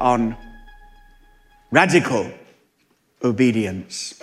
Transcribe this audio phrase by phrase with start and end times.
[0.00, 0.36] on
[1.70, 2.30] radical
[3.22, 4.20] obedience.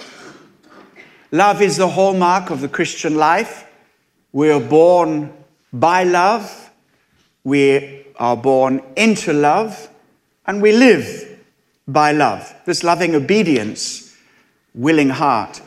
[1.31, 3.65] Love is the hallmark of the Christian life.
[4.31, 5.33] We are born
[5.73, 6.71] by love,
[7.43, 9.89] we are born into love,
[10.45, 11.39] and we live
[11.87, 12.53] by love.
[12.65, 14.15] This loving obedience,
[14.73, 15.61] willing heart,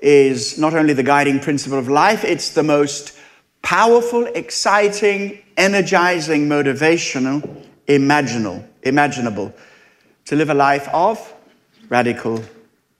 [0.00, 3.16] is not only the guiding principle of life, it's the most
[3.62, 9.52] powerful, exciting, energizing, motivational, imaginable, imaginable
[10.26, 11.34] to live a life of
[11.88, 12.42] radical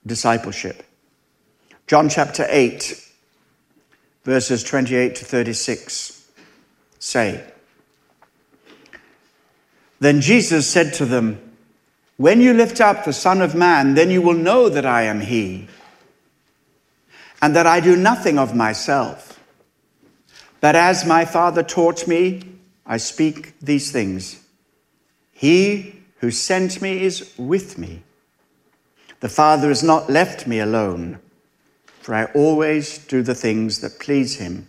[0.05, 0.83] discipleship.
[1.87, 3.09] John chapter 8,
[4.23, 6.27] verses 28 to 36
[6.99, 7.43] say,
[9.99, 11.39] Then Jesus said to them,
[12.17, 15.21] When you lift up the Son of Man, then you will know that I am
[15.21, 15.67] He,
[17.41, 19.39] and that I do nothing of myself.
[20.61, 22.41] But as my Father taught me,
[22.85, 24.42] I speak these things.
[25.43, 28.03] He who sent me is with me.
[29.19, 31.19] The Father has not left me alone
[32.03, 34.67] for I always do the things that please him.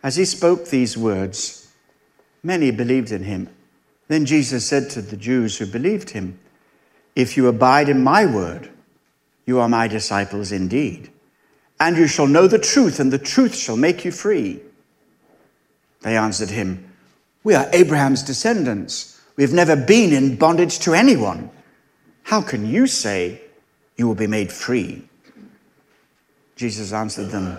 [0.00, 1.72] As he spoke these words,
[2.42, 3.48] many believed in him.
[4.06, 6.38] Then Jesus said to the Jews who believed him,
[7.16, 8.70] If you abide in my word,
[9.44, 11.10] you are my disciples indeed,
[11.80, 14.60] and you shall know the truth, and the truth shall make you free.
[16.02, 16.92] They answered him,
[17.42, 19.11] We are Abraham's descendants.
[19.36, 21.50] We have never been in bondage to anyone.
[22.24, 23.40] How can you say
[23.96, 25.08] you will be made free?
[26.56, 27.58] Jesus answered them,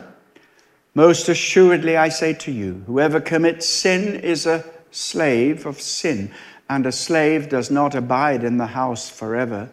[0.93, 6.31] Most assuredly I say to you, whoever commits sin is a slave of sin,
[6.69, 9.69] and a slave does not abide in the house forever,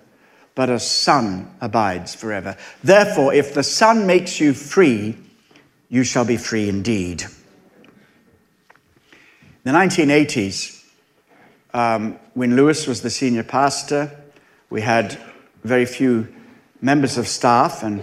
[0.55, 2.57] but a son abides forever.
[2.83, 5.17] Therefore, if the Son makes you free,
[5.89, 7.23] you shall be free indeed.
[9.65, 10.80] In the 1980s,
[11.73, 14.11] um, when Lewis was the senior pastor,
[14.71, 15.19] we had
[15.63, 16.29] very few
[16.81, 18.03] members of staff, and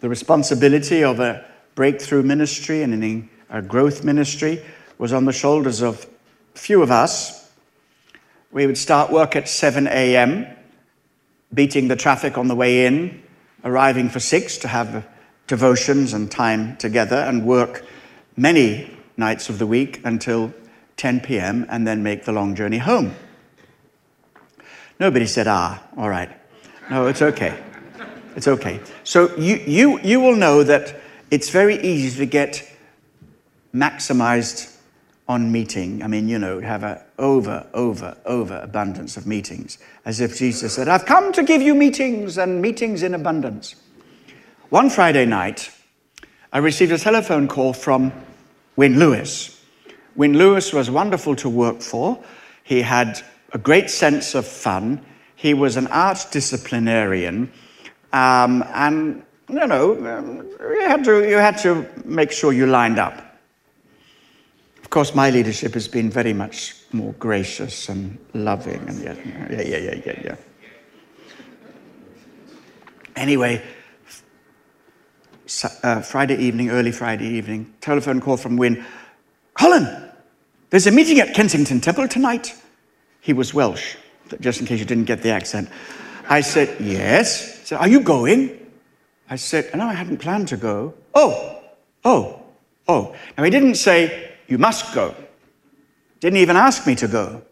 [0.00, 1.44] the responsibility of a
[1.74, 4.62] breakthrough ministry and a growth ministry
[4.98, 6.06] was on the shoulders of
[6.54, 7.50] few of us.
[8.52, 10.46] We would start work at 7 a.m.,
[11.52, 13.22] beating the traffic on the way in,
[13.64, 15.06] arriving for 6 to have
[15.46, 17.84] devotions and time together, and work
[18.36, 20.52] many nights of the week until
[21.00, 23.14] 10 p.m., and then make the long journey home.
[24.98, 26.30] Nobody said, ah, all right.
[26.90, 27.58] No, it's okay.
[28.36, 28.80] It's okay.
[29.02, 31.00] So you, you, you will know that
[31.30, 32.70] it's very easy to get
[33.74, 34.76] maximized
[35.26, 36.02] on meeting.
[36.02, 39.78] I mean, you know, have an over, over, over abundance of meetings.
[40.04, 43.74] As if Jesus said, I've come to give you meetings and meetings in abundance.
[44.68, 45.70] One Friday night,
[46.52, 48.12] I received a telephone call from
[48.76, 49.59] Wynne Lewis.
[50.20, 52.22] Wynne Lewis was wonderful to work for.
[52.62, 53.22] He had
[53.54, 55.00] a great sense of fun.
[55.34, 57.50] He was an art disciplinarian
[58.12, 59.94] um, and, you know,
[60.60, 63.40] you had, to, you had to make sure you lined up.
[64.82, 69.14] Of course, my leadership has been very much more gracious and loving, and yeah,
[69.48, 70.22] yeah, yeah, yeah, yeah.
[70.22, 70.36] yeah.
[73.16, 73.62] Anyway,
[75.82, 78.84] uh, Friday evening, early Friday evening, telephone call from Wynne.
[79.54, 80.09] Colin,
[80.70, 82.54] there's a meeting at Kensington Temple tonight.
[83.20, 83.96] He was Welsh,
[84.40, 85.68] just in case you didn't get the accent.
[86.28, 87.58] I said, Yes.
[87.58, 88.70] He said, Are you going?
[89.28, 90.94] I said, No, I hadn't planned to go.
[91.14, 91.60] Oh,
[92.04, 92.42] oh,
[92.88, 93.16] oh.
[93.36, 95.14] Now, he didn't say, You must go.
[96.20, 97.42] Didn't even ask me to go.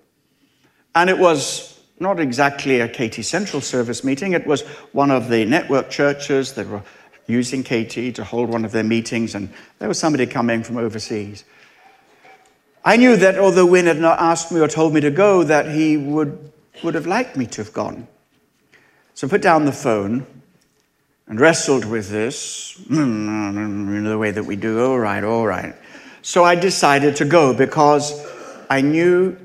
[0.94, 5.44] And it was not exactly a KT Central service meeting, it was one of the
[5.44, 6.82] network churches that were
[7.26, 11.44] using KT to hold one of their meetings, and there was somebody coming from overseas.
[12.84, 15.74] I knew that although Wynne had not asked me or told me to go, that
[15.74, 16.52] he would,
[16.82, 18.06] would have liked me to have gone.
[19.14, 20.26] So I put down the phone
[21.26, 24.84] and wrestled with this hmm, hmm, hmm, in the way that we do.
[24.84, 25.74] All right, all right.
[26.22, 28.26] So I decided to go because
[28.70, 29.36] I knew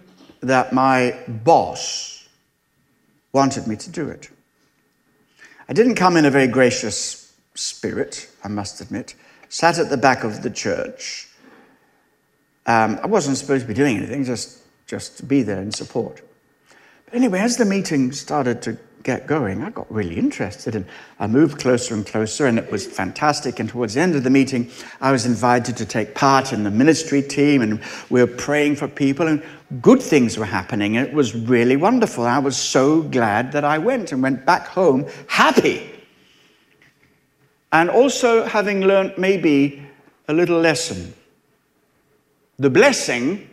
[0.41, 2.27] that my boss
[3.31, 4.29] wanted me to do it.
[5.67, 9.15] I didn't come in a very gracious spirit, I must admit.
[9.49, 11.29] Sat at the back of the church.
[12.65, 16.21] Um, I wasn't supposed to be doing anything, just, just to be there in support.
[17.05, 20.85] But anyway, as the meeting started to get going, I got really interested and
[21.19, 23.59] I moved closer and closer, and it was fantastic.
[23.59, 24.71] And towards the end of the meeting,
[25.01, 28.87] I was invited to take part in the ministry team, and we were praying for
[28.87, 29.43] people, and
[29.81, 30.95] good things were happening.
[30.95, 32.25] It was really wonderful.
[32.25, 35.89] I was so glad that I went and went back home happy.
[37.73, 39.83] And also having learned maybe
[40.27, 41.13] a little lesson
[42.57, 43.49] the blessing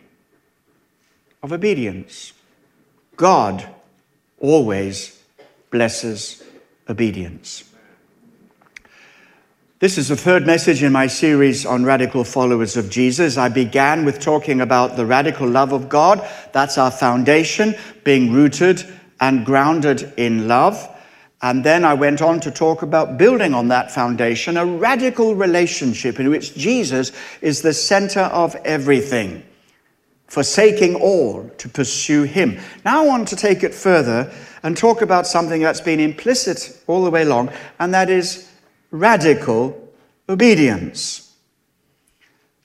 [1.41, 2.33] of obedience.
[3.15, 3.67] God
[4.39, 5.21] always
[5.69, 6.43] blesses
[6.87, 7.63] obedience.
[9.79, 13.35] This is the third message in my series on radical followers of Jesus.
[13.35, 16.21] I began with talking about the radical love of God.
[16.51, 17.73] That's our foundation,
[18.03, 18.85] being rooted
[19.19, 20.87] and grounded in love.
[21.41, 26.19] And then I went on to talk about building on that foundation a radical relationship
[26.19, 27.11] in which Jesus
[27.41, 29.43] is the center of everything,
[30.27, 32.59] forsaking all to pursue Him.
[32.85, 37.03] Now I want to take it further and talk about something that's been implicit all
[37.03, 38.47] the way along, and that is
[38.91, 39.91] radical
[40.29, 41.33] obedience.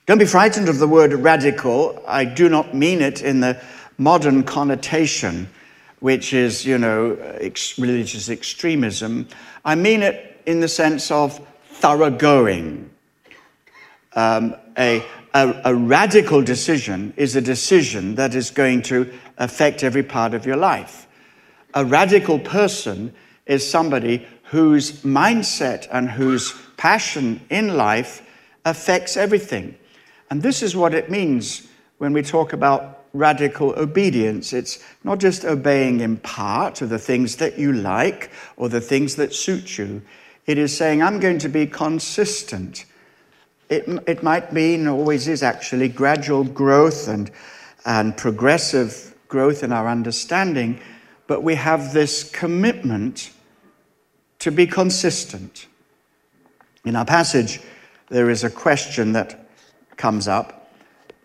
[0.05, 2.01] Don't be frightened of the word radical.
[2.07, 3.59] I do not mean it in the
[3.97, 5.49] modern connotation,
[5.99, 9.27] which is, you know, ex- religious extremism.
[9.65, 12.89] I mean it in the sense of thoroughgoing.
[14.13, 15.03] Um, a,
[15.33, 20.45] a, a radical decision is a decision that is going to affect every part of
[20.45, 21.07] your life.
[21.73, 23.13] A radical person
[23.45, 28.21] is somebody whose mindset and whose passion in life
[28.65, 29.77] affects everything.
[30.29, 31.67] And this is what it means
[31.97, 34.53] when we talk about radical obedience.
[34.53, 39.15] It's not just obeying in part of the things that you like or the things
[39.15, 40.01] that suit you.
[40.45, 42.85] It is saying, I'm going to be consistent.
[43.69, 47.29] It, it might mean, always is actually, gradual growth and,
[47.85, 50.79] and progressive growth in our understanding,
[51.27, 53.31] but we have this commitment
[54.39, 55.67] to be consistent.
[56.85, 57.59] In our passage,
[58.09, 59.49] there is a question that
[59.97, 60.56] comes up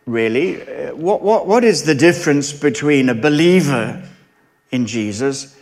[0.06, 0.62] really.
[0.62, 4.06] Uh, what, what, what is the difference between a believer
[4.70, 5.56] in Jesus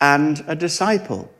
[0.00, 1.30] and a disciple?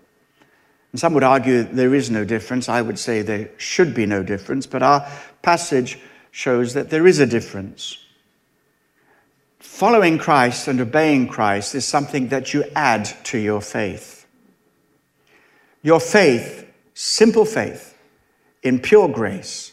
[0.93, 2.69] And some would argue there is no difference.
[2.69, 5.09] I would say there should be no difference, but our
[5.43, 5.99] passage
[6.31, 7.99] shows that there is a difference.
[9.59, 14.25] Following Christ and obeying Christ is something that you add to your faith.
[15.83, 17.99] Your faith, simple faith,
[18.63, 19.73] in pure grace,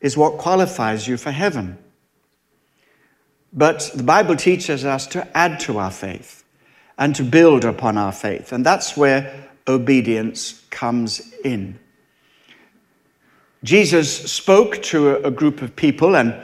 [0.00, 1.76] is what qualifies you for heaven.
[3.52, 6.44] But the Bible teaches us to add to our faith
[6.98, 8.52] and to build upon our faith.
[8.52, 11.78] And that's where obedience comes in.
[13.62, 16.34] Jesus spoke to a group of people and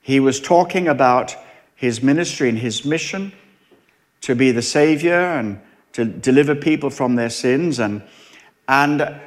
[0.00, 1.36] he was talking about
[1.74, 3.32] his ministry and his mission
[4.22, 5.60] to be the Savior and
[5.92, 7.78] to deliver people from their sins.
[7.78, 8.02] And
[8.68, 9.20] and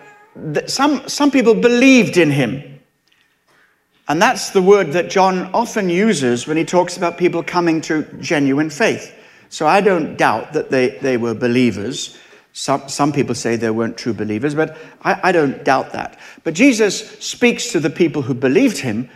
[0.67, 2.76] some, some people believed in him.
[4.07, 8.04] And that's the word that John often uses when he talks about people coming to
[8.19, 9.13] genuine faith.
[9.50, 12.18] So I don't doubt that they, they were believers.
[12.54, 16.19] Some, some people say they weren't true believers, but I, I don't doubt that.
[16.44, 19.09] But Jesus speaks to the people who believed him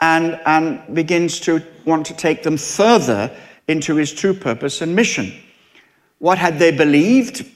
[0.00, 3.30] and, and begins to want to take them further
[3.66, 5.32] into his true purpose and mission.
[6.18, 7.46] What had they believed?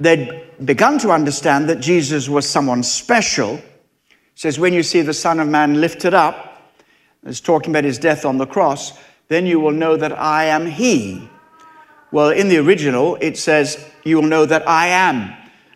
[0.00, 3.60] They'd begun to understand that Jesus was someone special.
[4.34, 6.72] Says, When you see the Son of Man lifted up,
[7.24, 8.92] it's talking about his death on the cross,
[9.28, 11.28] then you will know that I am he.
[12.10, 15.34] Well, in the original, it says, You will know that I am.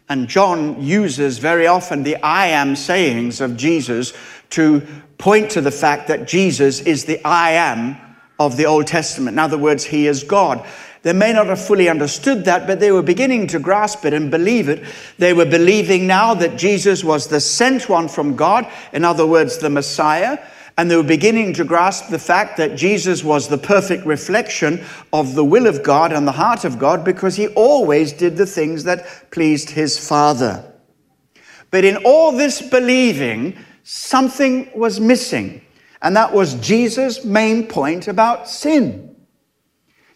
[0.08, 4.12] And John uses very often the I am sayings of Jesus
[4.50, 4.86] to
[5.18, 7.96] point to the fact that Jesus is the I am
[8.38, 9.34] of the Old Testament.
[9.34, 10.64] In other words, he is God.
[11.06, 14.28] They may not have fully understood that, but they were beginning to grasp it and
[14.28, 14.82] believe it.
[15.18, 19.58] They were believing now that Jesus was the sent one from God, in other words,
[19.58, 20.36] the Messiah.
[20.76, 25.36] And they were beginning to grasp the fact that Jesus was the perfect reflection of
[25.36, 28.82] the will of God and the heart of God because he always did the things
[28.82, 30.72] that pleased his Father.
[31.70, 35.62] But in all this believing, something was missing.
[36.02, 39.15] And that was Jesus' main point about sin.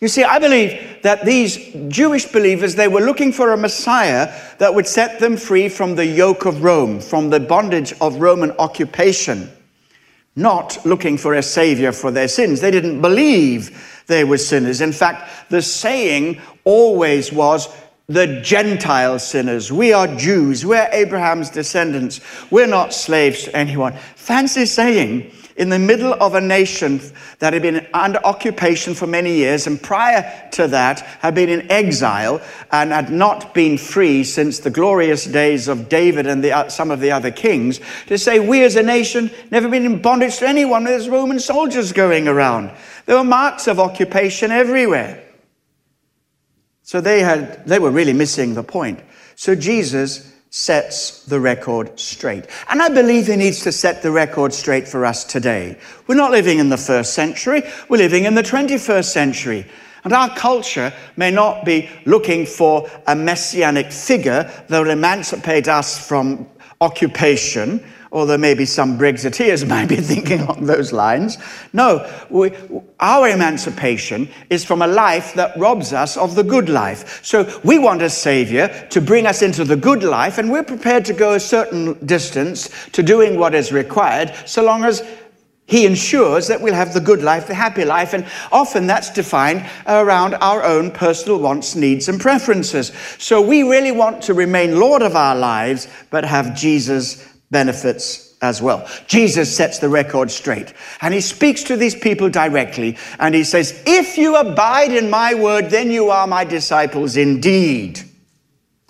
[0.01, 4.75] You see, I believe that these Jewish believers, they were looking for a Messiah that
[4.75, 9.51] would set them free from the yoke of Rome, from the bondage of Roman occupation,
[10.37, 12.63] not looking for a savior for their sins.
[12.63, 14.81] They didn't believe they were sinners.
[14.81, 17.69] In fact, the saying always was,
[18.07, 19.71] the Gentile sinners.
[19.71, 20.65] We are Jews.
[20.67, 22.21] We're Abraham's descendants.
[22.51, 23.93] We're not slaves to anyone.
[24.17, 25.31] Fancy saying
[25.61, 26.99] in the middle of a nation
[27.39, 31.71] that had been under occupation for many years and prior to that had been in
[31.71, 32.41] exile
[32.73, 36.91] and had not been free since the glorious days of David and the, uh, some
[36.91, 40.49] of the other kings, to say we as a nation never been in bondage to
[40.49, 40.85] anyone.
[40.85, 42.71] There's Roman soldiers going around.
[43.05, 45.23] There were marks of occupation everywhere.
[46.85, 49.01] So they, had, they were really missing the point.
[49.37, 52.45] So Jesus sets the record straight.
[52.69, 55.79] And I believe he needs to set the record straight for us today.
[56.09, 59.67] We're not living in the first century, we're living in the 21st century.
[60.03, 66.07] And our culture may not be looking for a messianic figure that will emancipate us
[66.07, 66.49] from
[66.81, 71.39] occupation, although maybe some Brexiteers might be thinking along those lines.
[71.73, 72.53] No, we,
[72.99, 77.25] our emancipation is from a life that robs us of the good life.
[77.25, 81.05] So we want a savior to bring us into the good life, and we're prepared
[81.07, 85.03] to go a certain distance to doing what is required, so long as
[85.71, 89.65] he ensures that we'll have the good life, the happy life, and often that's defined
[89.87, 92.91] around our own personal wants, needs, and preferences.
[93.19, 98.63] So we really want to remain Lord of our lives, but have Jesus' benefits as
[98.63, 98.89] well.
[99.07, 103.83] Jesus sets the record straight, and he speaks to these people directly, and he says,
[103.87, 108.01] If you abide in my word, then you are my disciples indeed.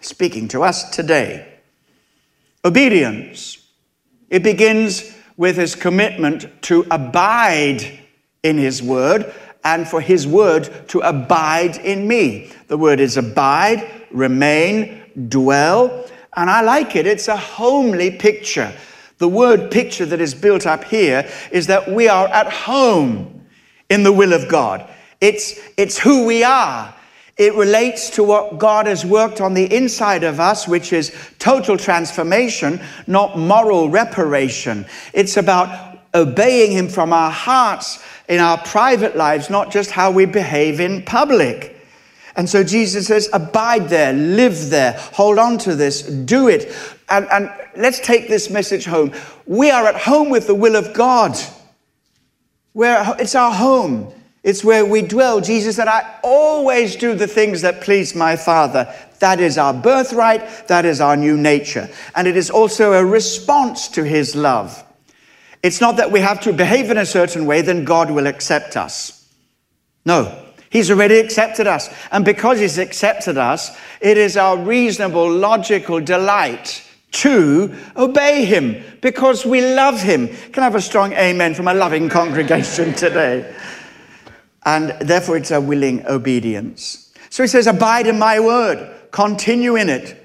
[0.01, 1.47] Speaking to us today.
[2.65, 3.59] Obedience.
[4.29, 7.99] It begins with his commitment to abide
[8.43, 9.33] in his word
[9.65, 12.51] and for his word to abide in me.
[12.69, 16.07] The word is abide, remain, dwell,
[16.37, 17.07] and I like it.
[17.07, 18.73] It's a homely picture.
[19.19, 23.45] The word picture that is built up here is that we are at home
[23.89, 24.89] in the will of God.
[25.21, 26.95] It's, it's who we are.
[27.37, 31.77] It relates to what God has worked on the inside of us, which is total
[31.77, 34.87] transformation, not moral reparation.
[35.13, 40.27] It's about obeying Him from our hearts in our private lives, not just how we
[40.27, 41.70] behave in public.
[42.37, 46.73] And so Jesus says, abide there, live there, hold on to this, do it.
[47.09, 49.13] And, and let's take this message home.
[49.47, 51.37] We are at home with the will of God.
[52.73, 54.13] Where it's our home.
[54.43, 55.41] It's where we dwell.
[55.41, 58.95] Jesus said, I always do the things that please my Father.
[59.19, 60.69] That is our birthright.
[60.69, 61.91] That is our new nature.
[62.15, 64.83] And it is also a response to his love.
[65.63, 68.77] It's not that we have to behave in a certain way, then God will accept
[68.77, 69.29] us.
[70.07, 71.91] No, He's already accepted us.
[72.11, 79.45] And because He's accepted us, it is our reasonable, logical delight to obey Him because
[79.45, 80.29] we love Him.
[80.53, 83.55] Can I have a strong amen from a loving congregation today?
[84.65, 87.13] and therefore it's a willing obedience.
[87.31, 90.17] So he says, Abide in my word, continue in it.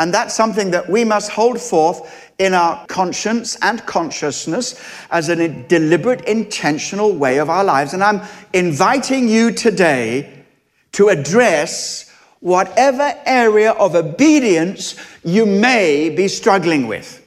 [0.00, 5.48] And that's something that we must hold forth in our conscience and consciousness as a
[5.64, 7.94] deliberate, intentional way of our lives.
[7.94, 8.20] And I'm
[8.52, 10.44] inviting you today
[10.92, 12.10] to address
[12.40, 17.26] whatever area of obedience you may be struggling with.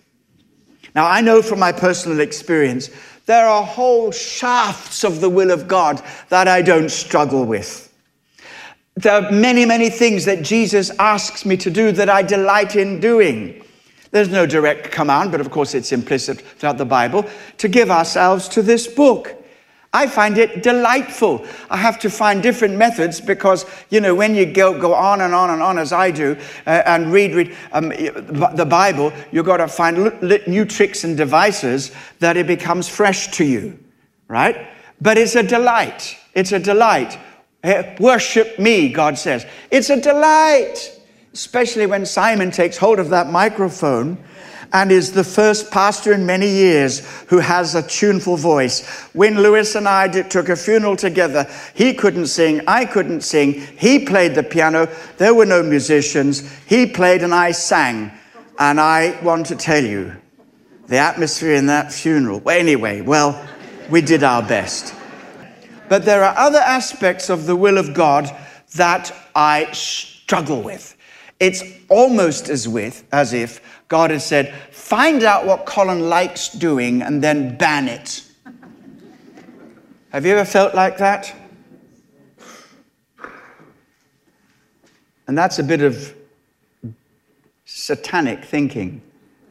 [0.93, 2.89] Now, I know from my personal experience
[3.27, 7.86] there are whole shafts of the will of God that I don't struggle with.
[8.97, 12.99] There are many, many things that Jesus asks me to do that I delight in
[12.99, 13.63] doing.
[14.09, 17.23] There's no direct command, but of course it's implicit throughout the Bible,
[17.59, 19.35] to give ourselves to this book.
[19.93, 21.45] I find it delightful.
[21.69, 25.31] I have to find different methods because, you know, when you go, go on and
[25.31, 26.35] on and on as I do
[26.65, 31.91] uh, and read, read um, the Bible, you've got to find new tricks and devices
[32.17, 33.77] that it becomes fresh to you,
[34.27, 34.67] right?
[34.99, 36.17] But it's a delight.
[36.33, 37.19] It's a delight.
[37.99, 39.45] Worship me, God says.
[39.71, 40.91] It's a delight,
[41.33, 44.17] especially when Simon takes hold of that microphone
[44.73, 49.09] and is the first pastor in many years who has a tuneful voice.
[49.13, 53.53] Wynne Lewis and I did, took a funeral together, he couldn't sing, I couldn't sing.
[53.53, 56.49] He played the piano, there were no musicians.
[56.65, 58.11] He played and I sang.
[58.59, 60.15] And I want to tell you,
[60.87, 62.39] the atmosphere in that funeral.
[62.39, 63.47] Well, anyway, well,
[63.89, 64.96] we did our best.
[65.89, 68.35] But there are other aspects of the will of God
[68.75, 70.95] that I struggle with.
[71.39, 77.01] It's almost as with as if God has said, find out what Colin likes doing
[77.01, 78.23] and then ban it.
[80.09, 81.33] Have you ever felt like that?
[85.27, 86.15] And that's a bit of
[87.65, 89.01] satanic thinking.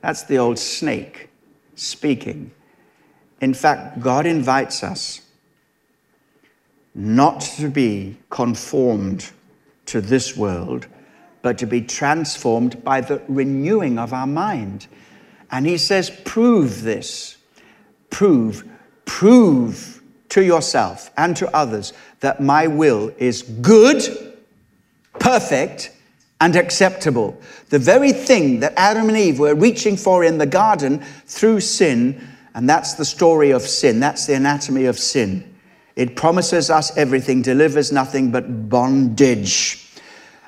[0.01, 1.29] That's the old snake
[1.75, 2.51] speaking.
[3.41, 5.21] In fact, God invites us
[6.99, 9.31] not to be conformed
[9.85, 10.87] to this world,
[11.43, 14.87] but to be transformed by the renewing of our mind.
[15.51, 17.37] And he says, prove this.
[18.09, 18.65] Prove,
[19.05, 24.35] prove to yourself and to others that my will is good,
[25.21, 25.93] perfect,
[26.41, 27.39] and acceptable.
[27.69, 32.27] The very thing that Adam and Eve were reaching for in the garden through sin,
[32.55, 35.56] and that's the story of sin, that's the anatomy of sin.
[35.97, 39.91] It promises us everything, delivers nothing but bondage.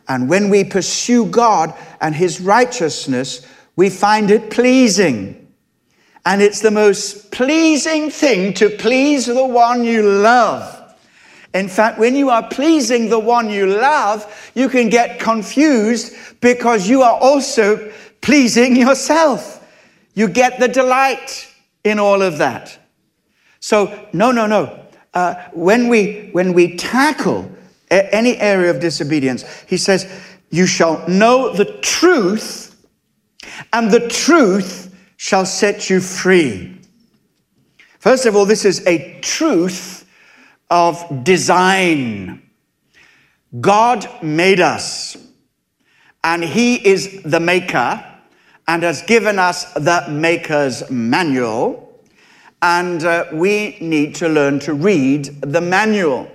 [0.06, 5.46] And when we pursue God and His righteousness, we find it pleasing.
[6.26, 10.74] And it's the most pleasing thing to please the one you love.
[11.54, 16.88] In fact, when you are pleasing the one you love, you can get confused because
[16.88, 17.90] you are also
[18.20, 19.66] pleasing yourself.
[20.14, 21.50] You get the delight
[21.84, 22.78] in all of that.
[23.60, 24.87] So, no, no, no.
[25.18, 27.50] Uh, when, we, when we tackle
[27.90, 30.08] a- any area of disobedience, he says,
[30.50, 32.86] You shall know the truth,
[33.72, 36.80] and the truth shall set you free.
[37.98, 40.08] First of all, this is a truth
[40.70, 42.40] of design.
[43.60, 45.16] God made us,
[46.22, 48.04] and He is the maker
[48.68, 51.87] and has given us the maker's manual.
[52.60, 56.30] And uh, we need to learn to read the manual.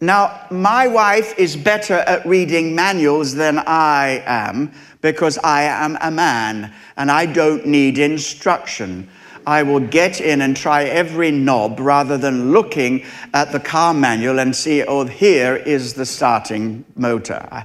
[0.00, 6.10] Now, my wife is better at reading manuals than I am because I am a
[6.10, 9.08] man and I don't need instruction.
[9.46, 14.40] I will get in and try every knob rather than looking at the car manual
[14.40, 17.64] and see, oh, here is the starting motor.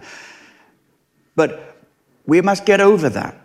[1.35, 1.75] But
[2.27, 3.35] we must get over that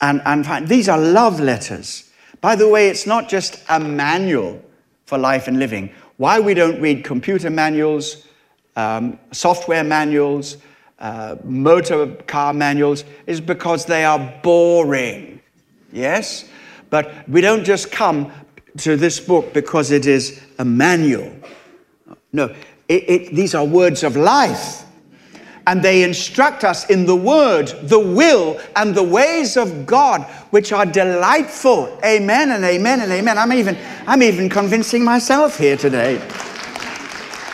[0.00, 2.11] and, and find these are love letters.
[2.42, 4.60] By the way, it's not just a manual
[5.06, 5.90] for life and living.
[6.16, 8.26] Why we don't read computer manuals,
[8.76, 10.56] um, software manuals,
[10.98, 15.40] uh, motor car manuals is because they are boring.
[15.92, 16.44] Yes?
[16.90, 18.32] But we don't just come
[18.78, 21.32] to this book because it is a manual.
[22.32, 22.54] No,
[22.88, 24.84] it, it, these are words of life.
[25.66, 30.72] And they instruct us in the word, the will, and the ways of God, which
[30.72, 31.98] are delightful.
[32.04, 33.38] Amen and amen and amen.
[33.38, 36.20] I'm even, I'm even convincing myself here today.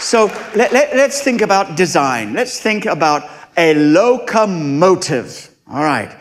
[0.01, 2.33] So let, let, let's think about design.
[2.33, 5.55] Let's think about a locomotive.
[5.71, 6.17] All right.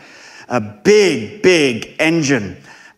[0.50, 2.58] A big, big engine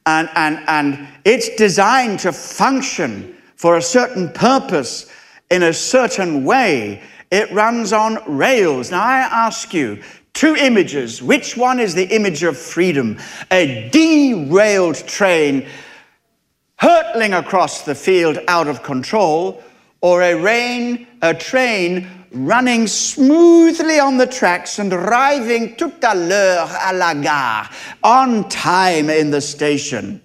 [0.09, 5.11] and, and, and it's designed to function for a certain purpose
[5.51, 7.03] in a certain way.
[7.31, 8.91] It runs on rails.
[8.91, 10.01] Now, I ask you,
[10.33, 11.21] two images.
[11.21, 13.19] Which one is the image of freedom?
[13.51, 15.67] A derailed train
[16.77, 19.61] hurtling across the field out of control,
[20.01, 26.67] or a, rain, a train running smoothly on the tracks and arriving tout à l'heure
[26.67, 27.69] à la gare,
[28.03, 30.21] on time in the station,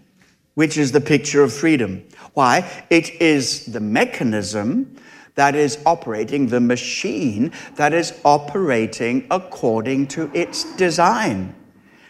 [0.55, 2.03] which is the picture of freedom.
[2.35, 2.71] Why?
[2.89, 4.97] It is the mechanism
[5.35, 11.55] that is operating, the machine that is operating according to its design.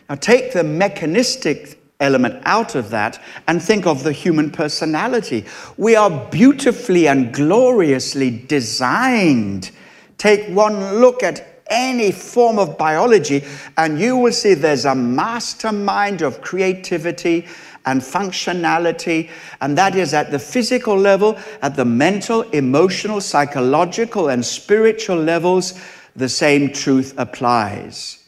[0.08, 5.46] Now, take the mechanistic element out of that and think of the human personality.
[5.76, 9.70] We are beautifully and gloriously designed
[10.18, 13.44] Take one look at any form of biology,
[13.76, 17.46] and you will see there's a mastermind of creativity
[17.86, 24.44] and functionality, and that is at the physical level, at the mental, emotional, psychological, and
[24.44, 25.78] spiritual levels,
[26.16, 28.24] the same truth applies.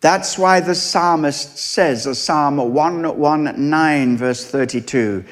[0.00, 5.24] That's why the psalmist says, Psalm 119, verse 32,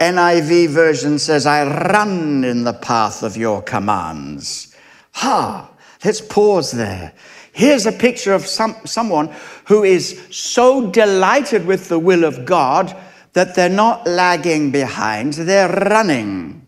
[0.00, 4.74] NIV version says, I run in the path of your commands.
[5.12, 5.70] Ha,
[6.04, 7.12] let's pause there.
[7.60, 9.30] Here's a picture of some, someone
[9.66, 12.96] who is so delighted with the will of God
[13.34, 16.66] that they're not lagging behind, they're running.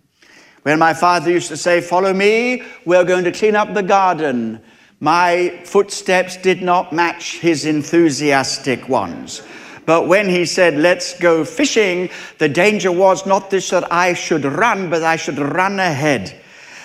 [0.64, 4.60] When my father used to say, Follow me, we're going to clean up the garden,
[5.00, 9.40] my footsteps did not match his enthusiastic ones.
[9.86, 14.44] But when he said, Let's go fishing, the danger was not this that I should
[14.44, 16.38] run, but I should run ahead.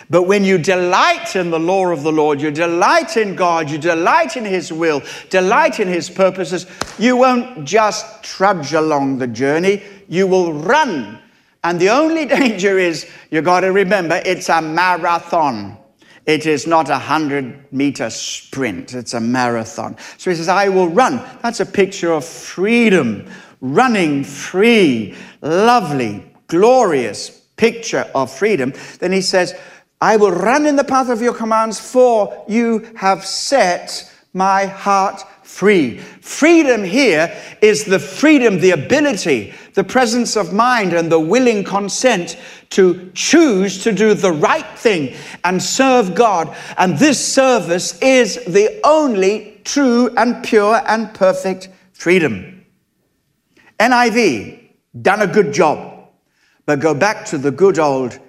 [0.09, 3.77] But when you delight in the law of the Lord, you delight in God, you
[3.77, 6.65] delight in His will, delight in His purposes,
[6.97, 11.19] you won't just trudge along the journey, you will run.
[11.63, 15.77] And the only danger is you've got to remember it's a marathon.
[16.25, 19.97] It is not a hundred meter sprint, it's a marathon.
[20.17, 21.21] So he says, I will run.
[21.41, 23.29] That's a picture of freedom,
[23.61, 28.73] running free, lovely, glorious picture of freedom.
[28.99, 29.53] Then he says,
[29.99, 35.23] I will run in the path of your commands, for you have set my heart
[35.43, 35.97] free.
[35.97, 42.37] Freedom here is the freedom, the ability, the presence of mind, and the willing consent
[42.69, 46.55] to choose to do the right thing and serve God.
[46.77, 52.65] And this service is the only true and pure and perfect freedom.
[53.79, 54.69] NIV,
[55.01, 56.09] done a good job.
[56.65, 58.19] But go back to the good old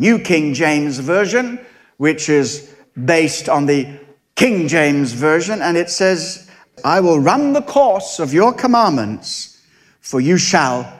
[0.00, 1.60] New King James Version,
[1.98, 3.86] which is based on the
[4.34, 6.50] King James Version, and it says,
[6.82, 9.62] I will run the course of your commandments,
[10.00, 10.90] for you shall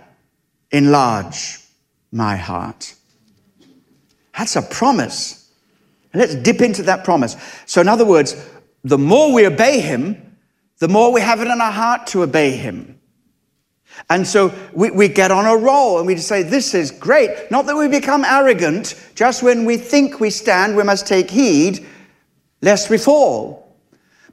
[0.70, 1.60] enlarge
[2.12, 2.94] my heart.
[4.36, 5.50] That's a promise.
[6.12, 7.36] Let's dip into that promise.
[7.64, 8.36] So, in other words,
[8.84, 10.36] the more we obey Him,
[10.78, 12.99] the more we have it in our heart to obey Him.
[14.08, 17.50] And so we, we get on a roll and we say, This is great.
[17.50, 21.86] Not that we become arrogant, just when we think we stand, we must take heed
[22.62, 23.76] lest we fall.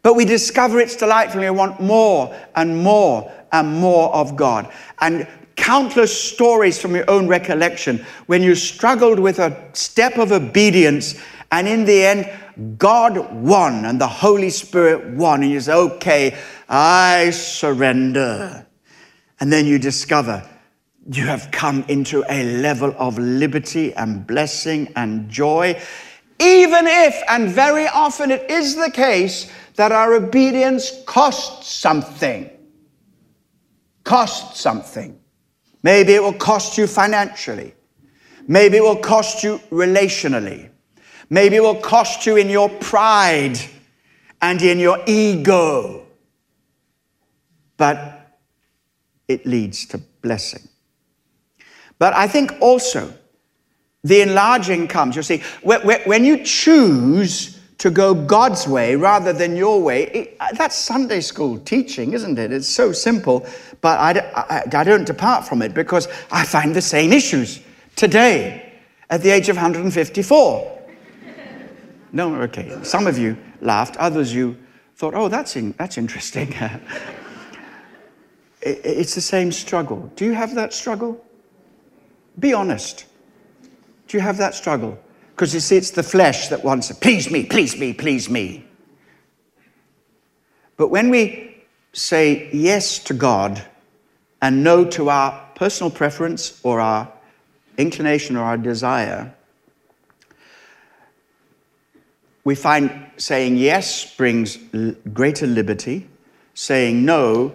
[0.03, 4.71] But we discover it's delightful and we want more and more and more of God.
[5.01, 11.15] And countless stories from your own recollection when you struggled with a step of obedience
[11.51, 15.43] and in the end, God won and the Holy Spirit won.
[15.43, 18.66] And you say, okay, I surrender.
[19.39, 20.47] And then you discover
[21.09, 25.81] you have come into a level of liberty and blessing and joy.
[26.39, 32.49] Even if, and very often it is the case, that our obedience costs something.
[34.03, 35.17] Costs something.
[35.81, 37.73] Maybe it will cost you financially.
[38.47, 40.69] Maybe it will cost you relationally.
[41.29, 43.59] Maybe it will cost you in your pride
[44.41, 46.05] and in your ego.
[47.77, 48.16] But
[49.27, 50.67] it leads to blessing.
[51.99, 53.13] But I think also
[54.03, 55.15] the enlarging comes.
[55.15, 60.47] You see, when you choose to go God's way rather than your way, it, uh,
[60.53, 62.51] that's Sunday school teaching, isn't it?
[62.51, 63.45] It's so simple,
[63.81, 67.59] but I, I, I don't depart from it because I find the same issues
[67.95, 68.73] today
[69.09, 70.79] at the age of 154.
[72.13, 72.79] No, okay.
[72.83, 74.57] Some of you laughed, others you
[74.95, 76.55] thought, oh, that's, in, that's interesting.
[78.61, 80.11] it's the same struggle.
[80.15, 81.23] Do you have that struggle?
[82.39, 83.05] Be honest.
[84.07, 84.97] Do you have that struggle?
[85.35, 86.99] Because you see, it's the flesh that wants it.
[86.99, 88.65] Please me, please me, please me.
[90.77, 93.63] But when we say yes to God
[94.41, 97.11] and no to our personal preference or our
[97.77, 99.33] inclination or our desire,
[102.43, 104.57] we find saying yes brings
[105.13, 106.07] greater liberty,
[106.53, 107.53] saying no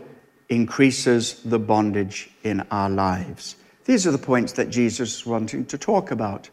[0.54, 3.56] increases the bondage in our lives.
[3.84, 6.48] These are the points that Jesus is wanting to talk about.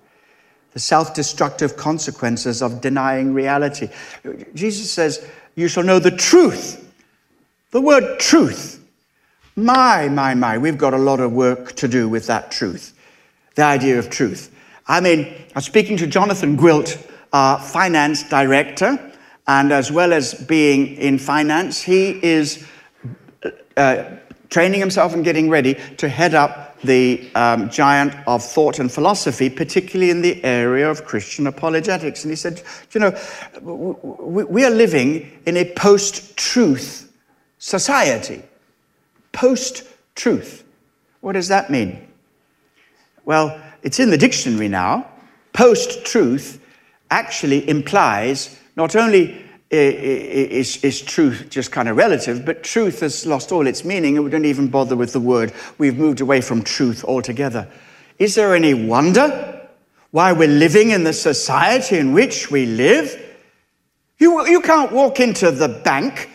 [0.73, 3.89] The self destructive consequences of denying reality.
[4.53, 6.85] Jesus says, You shall know the truth.
[7.71, 8.83] The word truth.
[9.55, 12.93] My, my, my, we've got a lot of work to do with that truth.
[13.55, 14.55] The idea of truth.
[14.87, 18.97] I mean, I was speaking to Jonathan Gwilt our finance director,
[19.47, 22.65] and as well as being in finance, he is
[23.77, 24.03] uh,
[24.49, 29.49] training himself and getting ready to head up the um, giant of thought and philosophy,
[29.49, 32.23] particularly in the area of Christian apologetics.
[32.23, 33.19] And he said, You know,
[33.61, 37.11] we are living in a post truth
[37.59, 38.41] society.
[39.31, 39.83] Post
[40.15, 40.63] truth.
[41.21, 42.07] What does that mean?
[43.25, 45.07] Well, it's in the dictionary now.
[45.53, 46.59] Post truth
[47.11, 53.51] actually implies not only is, is truth just kind of relative, but truth has lost
[53.51, 55.53] all its meaning and we don't even bother with the word.
[55.77, 57.67] We've moved away from truth altogether.
[58.17, 59.67] Is there any wonder
[60.11, 63.15] why we're living in the society in which we live?
[64.17, 66.29] You, you can't walk into the bank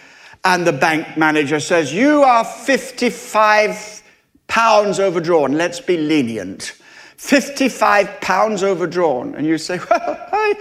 [0.45, 4.03] and the bank manager says, You are 55
[4.47, 5.53] pounds overdrawn.
[5.53, 6.75] Let's be lenient.
[7.17, 9.35] 55 pounds overdrawn.
[9.35, 10.55] And you say, well, I,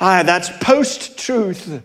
[0.00, 1.82] I, that's post truth.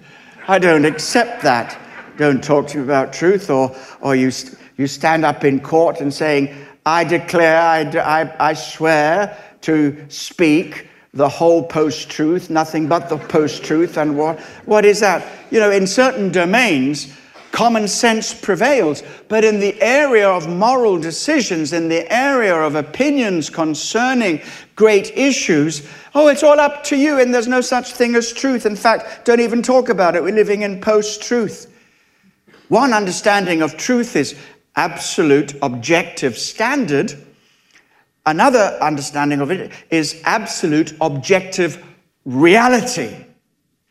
[0.47, 1.77] I don't accept that.
[2.17, 3.49] Don't talk to me about truth.
[3.49, 4.31] Or, or you,
[4.77, 10.87] you stand up in court and saying, I declare, I, I, I swear to speak
[11.13, 13.97] the whole post truth, nothing but the post truth.
[13.97, 15.27] And what, what is that?
[15.51, 17.15] You know, in certain domains,
[17.51, 19.03] Common sense prevails.
[19.27, 24.41] But in the area of moral decisions, in the area of opinions concerning
[24.75, 28.65] great issues, oh, it's all up to you, and there's no such thing as truth.
[28.65, 30.23] In fact, don't even talk about it.
[30.23, 31.67] We're living in post truth.
[32.69, 34.39] One understanding of truth is
[34.77, 37.13] absolute objective standard.
[38.25, 41.83] Another understanding of it is absolute objective
[42.23, 43.13] reality.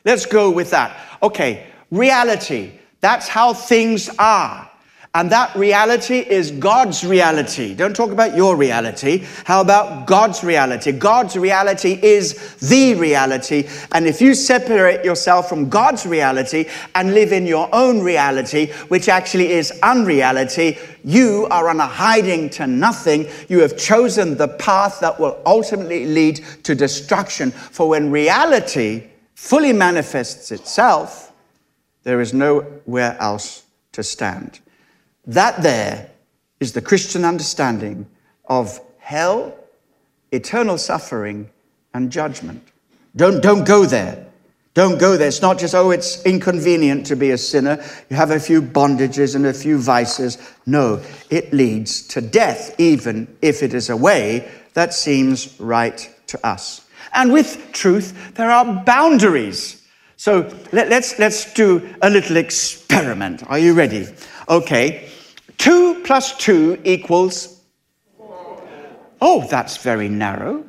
[0.07, 0.97] Let's go with that.
[1.23, 2.80] Okay, reality.
[3.01, 4.71] That's how things are.
[5.13, 7.75] And that reality is God's reality.
[7.75, 9.27] Don't talk about your reality.
[9.45, 10.93] How about God's reality?
[10.93, 13.69] God's reality is the reality.
[13.91, 19.09] And if you separate yourself from God's reality and live in your own reality, which
[19.09, 23.27] actually is unreality, you are on a hiding to nothing.
[23.49, 27.51] You have chosen the path that will ultimately lead to destruction.
[27.51, 31.30] For when reality fully manifests itself,
[32.03, 34.61] there is nowhere else to stand.
[35.27, 36.11] That there
[36.61, 38.07] is the Christian understanding
[38.47, 39.55] of hell,
[40.33, 41.51] eternal suffering,
[41.95, 42.63] and judgment.
[43.17, 44.27] Don't, don't go there.
[44.75, 45.27] Don't go there.
[45.27, 47.85] It's not just, oh, it's inconvenient to be a sinner.
[48.09, 50.39] You have a few bondages and a few vices.
[50.65, 56.47] No, it leads to death, even if it is a way that seems right to
[56.47, 56.87] us.
[57.13, 59.80] And with truth, there are boundaries.
[60.21, 63.43] So let, let's, let's do a little experiment.
[63.49, 64.07] Are you ready?
[64.51, 65.09] Okay.
[65.57, 67.63] Two plus two equals.
[69.23, 70.63] Oh, that's very narrow.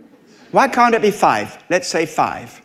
[0.51, 1.61] Why can't it be five?
[1.69, 2.61] Let's say five.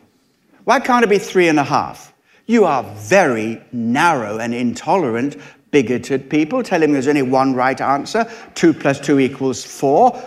[0.62, 2.14] Why can't it be three and a half?
[2.46, 5.38] You are very narrow and intolerant,
[5.72, 8.30] bigoted people, telling me there's only one right answer.
[8.54, 10.22] Two plus two equals four.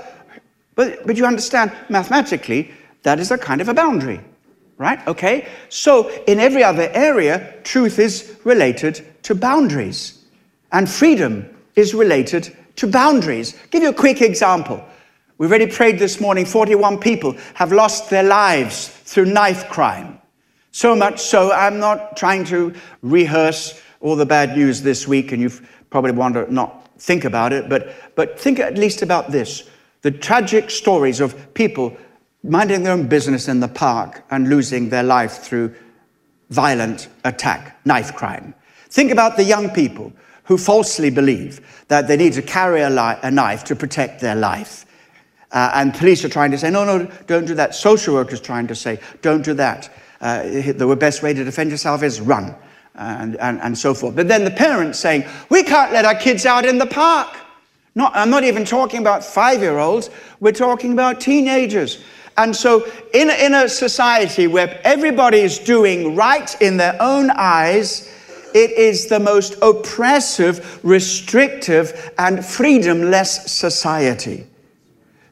[0.76, 2.72] But, but you understand, mathematically,
[3.04, 4.20] that is a kind of a boundary,
[4.80, 5.06] right?
[5.08, 5.48] Okay?
[5.68, 10.26] So in every other area, truth is related to boundaries,
[10.72, 13.56] and freedom is related to boundaries.
[13.70, 14.84] Give you a quick example.
[15.38, 20.20] We've already prayed this morning 41 people have lost their lives through knife crime.
[20.72, 25.42] So much so, I'm not trying to rehearse all the bad news this week, and
[25.42, 25.52] you
[25.90, 29.70] probably want to not think about it, but, but think at least about this
[30.02, 31.98] the tragic stories of people
[32.44, 35.74] minding their own business in the park and losing their life through
[36.50, 38.54] violent attack, knife crime.
[38.90, 40.12] Think about the young people
[40.46, 44.36] who falsely believe that they need to carry a, li- a knife to protect their
[44.36, 44.86] life.
[45.52, 47.76] Uh, and police are trying to say, no, no, don't do that.
[47.76, 52.04] Social workers trying to say, don't do that uh, the best way to defend yourself
[52.04, 52.56] is run,
[52.96, 54.16] and, and, and so forth.
[54.16, 57.38] But then the parents saying, we can't let our kids out in the park.
[57.96, 62.04] Not, I'm not even talking about five year olds, we're talking about teenagers.
[62.40, 68.10] And so, in, in a society where everybody is doing right in their own eyes,
[68.54, 74.48] it is the most oppressive, restrictive, and freedomless society.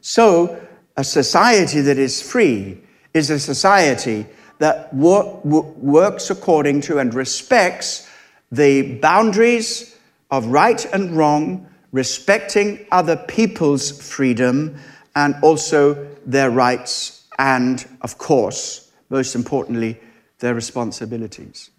[0.02, 0.60] So,
[0.98, 2.78] a society that is free
[3.14, 4.26] is a society
[4.58, 8.06] that wor- works according to and respects
[8.52, 9.96] the boundaries
[10.30, 14.78] of right and wrong, respecting other people's freedom
[15.18, 19.98] and also their rights, and of course, most importantly,
[20.38, 21.70] their responsibilities.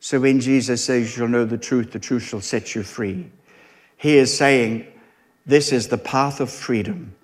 [0.00, 3.30] So when Jesus says, You shall know the truth, the truth shall set you free,
[3.96, 4.88] he is saying,
[5.46, 7.14] This is the path of freedom.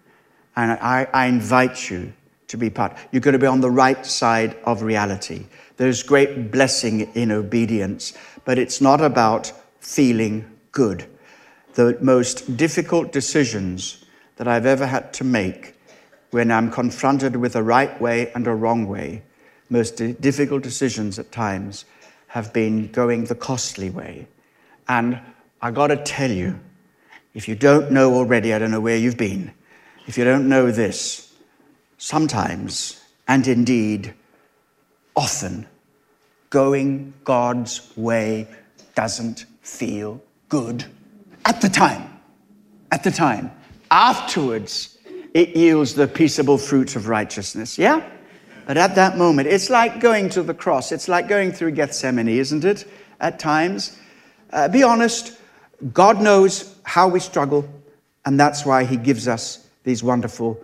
[0.55, 2.13] And I, I invite you
[2.47, 2.97] to be part.
[3.11, 5.47] You're going to be on the right side of reality.
[5.77, 8.13] There's great blessing in obedience,
[8.45, 11.07] but it's not about feeling good.
[11.75, 14.05] The most difficult decisions
[14.39, 15.75] that I've ever had to make
[16.31, 19.23] when I'm confronted with a right way and a wrong way,
[19.69, 21.85] most difficult decisions at times
[22.29, 24.29] have been going the costly way.
[24.89, 25.21] And
[25.61, 26.59] I got to tell you,
[27.35, 29.53] if you don't know already, I don't know where you've been,
[30.07, 31.35] if you don't know this,
[31.99, 34.15] sometimes, and indeed
[35.17, 35.67] often,
[36.51, 38.47] going God's way
[38.95, 40.85] doesn't feel good
[41.45, 42.21] at the time.
[42.91, 43.51] At the time.
[43.91, 44.99] Afterwards,
[45.35, 47.79] it yields the peaceable fruit of righteousness.
[47.79, 48.09] Yeah?
[48.67, 50.93] But at that moment, it's like going to the cross.
[50.93, 52.87] It's like going through Gethsemane, isn't it?
[53.21, 53.99] At times.
[54.53, 55.39] Uh, be honest,
[55.93, 57.69] God knows how we struggle,
[58.25, 60.61] and that's why He gives us these wonderful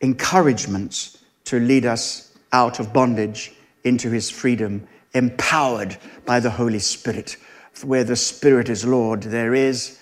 [0.00, 3.52] encouragements to lead us out of bondage
[3.84, 7.36] into his freedom, empowered by the Holy Spirit.
[7.82, 9.98] Where the Spirit is Lord, there is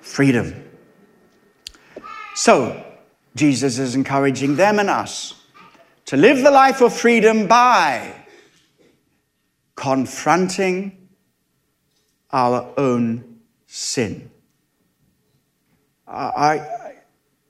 [0.00, 0.54] freedom.
[2.36, 2.84] So,
[3.34, 5.42] Jesus is encouraging them and us
[6.04, 8.12] to live the life of freedom by
[9.74, 11.08] confronting
[12.30, 14.30] our own sin.
[16.06, 16.92] I,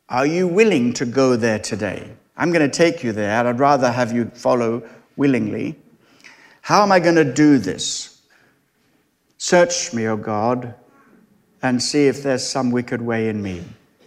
[0.08, 2.08] are you willing to go there today?
[2.36, 5.74] I'm going to take you there, I'd rather have you follow willingly.
[6.60, 8.22] How am I going to do this?
[9.36, 10.76] Search me, O God,
[11.60, 13.64] and see if there's some wicked way in me.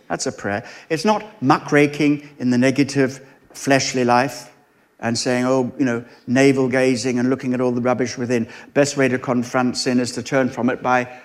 [0.10, 0.68] That's a prayer.
[0.90, 4.52] It's not muckraking in the negative, fleshly life
[5.00, 8.50] and saying, oh, you know, navel gazing and looking at all the rubbish within.
[8.74, 11.22] Best way to confront sin is to turn from it by,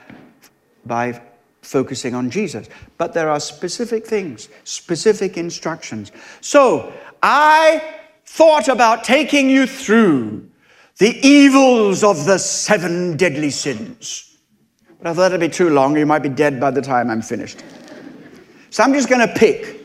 [0.87, 1.21] by
[1.63, 2.69] focusing on Jesus.
[2.99, 6.13] But there are specific things, specific instructions.
[6.41, 6.93] So
[7.23, 7.83] I
[8.27, 10.49] thought about taking you through
[10.99, 14.37] the evils of the seven deadly sins.
[14.99, 15.97] But I thought it'd be too long.
[15.97, 17.65] You might be dead by the time I'm finished.
[18.75, 19.85] So I'm just going to pick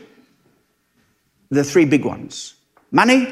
[1.52, 2.56] the three big ones
[2.90, 3.32] money,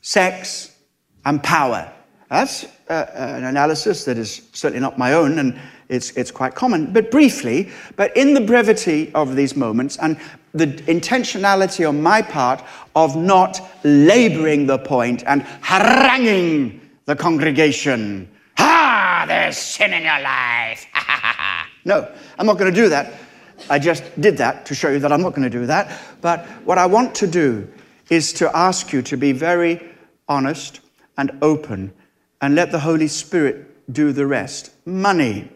[0.00, 0.76] sex,
[1.24, 1.92] and power.
[2.28, 6.92] That's uh, an analysis that is certainly not my own, and it's, it's quite common,
[6.92, 10.16] but briefly, but in the brevity of these moments and
[10.54, 12.62] the intentionality on my part
[12.94, 18.30] of not laboring the point and haranguing the congregation.
[18.58, 20.86] Ah, there's sin in your life.
[21.84, 23.14] no, I'm not going to do that.
[23.68, 26.00] I just did that to show you that I'm not going to do that.
[26.20, 27.68] But what I want to do
[28.08, 29.80] is to ask you to be very
[30.28, 30.80] honest
[31.16, 31.92] and open
[32.40, 34.72] and let the Holy Spirit do the rest.
[34.86, 35.48] Money.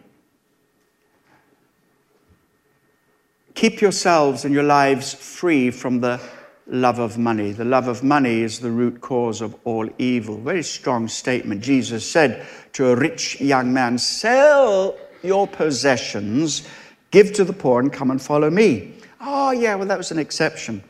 [3.53, 6.19] Keep yourselves and your lives free from the
[6.67, 7.51] love of money.
[7.51, 10.37] The love of money is the root cause of all evil.
[10.37, 11.61] Very strong statement.
[11.61, 16.67] Jesus said to a rich young man, Sell your possessions,
[17.11, 18.93] give to the poor, and come and follow me.
[19.21, 20.83] Oh, yeah, well, that was an exception.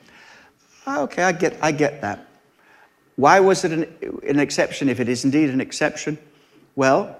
[0.88, 2.28] Okay, I get, I get that.
[3.15, 6.17] Why was it an, an exception if it is indeed an exception?
[6.75, 7.19] Well,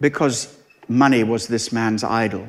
[0.00, 0.56] because
[0.88, 2.48] money was this man's idol.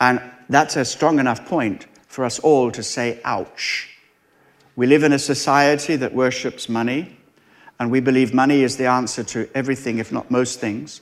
[0.00, 3.88] And that's a strong enough point for us all to say, ouch.
[4.76, 7.16] We live in a society that worships money,
[7.78, 11.00] and we believe money is the answer to everything, if not most things.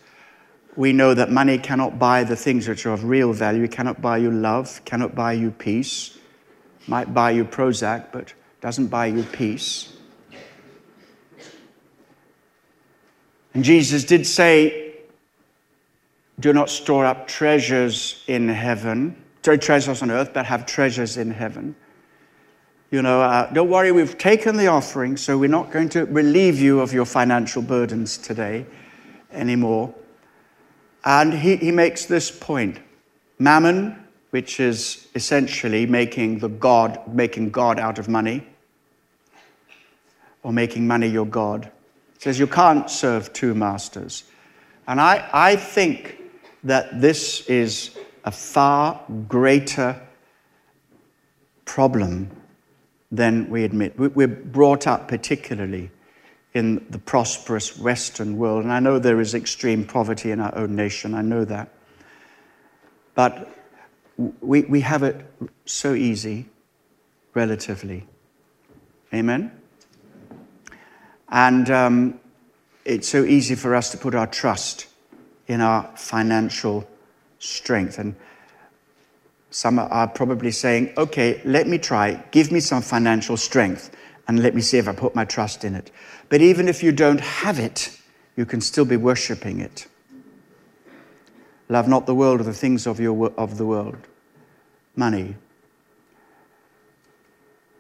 [0.77, 3.65] We know that money cannot buy the things which are of real value.
[3.65, 6.19] It cannot buy you love, cannot buy you peace.
[6.87, 9.95] Might buy you Prozac, but doesn't buy you peace.
[13.55, 14.97] And Jesus did say,
[16.39, 21.31] Do not store up treasures in heaven, sorry, treasures on earth, but have treasures in
[21.31, 21.75] heaven.
[22.91, 26.61] You know, uh, don't worry, we've taken the offering, so we're not going to relieve
[26.61, 28.67] you of your financial burdens today
[29.33, 29.93] anymore.
[31.07, 32.81] And he, he makes this point
[33.39, 38.47] mammon, which is essentially making the God, making God out of money,
[40.43, 41.71] or making money your God
[42.19, 44.25] says you can't serve two masters.
[44.89, 46.21] And I, I think
[46.65, 50.01] that this is a far greater
[51.65, 52.31] problem
[53.13, 53.97] than we admit.
[53.97, 55.91] We're brought up particularly
[56.57, 60.75] in the prosperous Western world, and I know there is extreme poverty in our own
[60.75, 61.69] nation, I know that.
[63.15, 63.55] But
[64.41, 65.23] we, we have it
[65.67, 66.47] so easy,
[67.35, 68.07] relatively.
[69.13, 69.53] Amen?
[71.29, 72.21] And um,
[72.87, 74.87] it's so easy for us to put our trust
[75.49, 76.89] in our financial
[77.39, 77.99] strength.
[77.99, 78.17] And
[79.51, 83.91] some are probably saying, okay, let me try, give me some financial strength,
[84.29, 85.91] and let me see if I put my trust in it.
[86.29, 87.97] But even if you don't have it,
[88.37, 89.87] you can still be worshiping it.
[91.69, 93.99] Love not the world or the things of, your, of the world.
[94.95, 95.37] Money.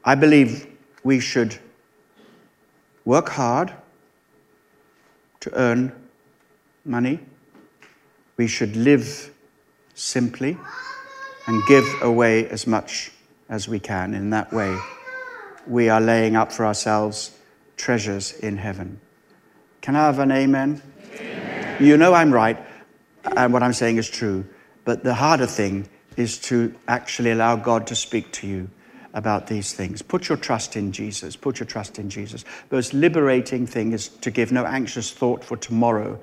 [0.04, 0.66] I believe
[1.02, 1.58] we should
[3.04, 3.72] work hard
[5.40, 5.92] to earn
[6.84, 7.20] money.
[8.36, 9.32] We should live
[9.94, 10.56] simply
[11.46, 13.12] and give away as much
[13.48, 14.14] as we can.
[14.14, 14.76] In that way,
[15.66, 17.36] we are laying up for ourselves
[17.76, 19.00] treasures in heaven.
[19.80, 20.82] Can I have an amen?
[21.14, 21.82] amen?
[21.82, 22.58] You know I'm right,
[23.36, 24.44] and what I'm saying is true,
[24.84, 28.70] but the harder thing is to actually allow God to speak to you
[29.14, 30.02] about these things.
[30.02, 31.36] Put your trust in Jesus.
[31.36, 32.44] Put your trust in Jesus.
[32.68, 36.20] The most liberating thing is to give no anxious thought for tomorrow,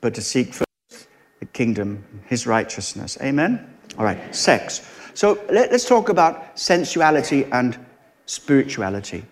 [0.00, 1.08] but to seek first
[1.40, 3.18] the kingdom, his righteousness.
[3.20, 3.74] Amen?
[3.98, 4.88] All right, sex.
[5.14, 7.78] So let, us talk about sensuality and
[8.26, 9.24] spirituality.